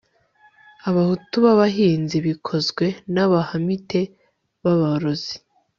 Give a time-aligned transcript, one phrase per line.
[0.89, 4.01] abahutu b abahinzi bikozwe n abahamite
[4.63, 5.35] b aborozi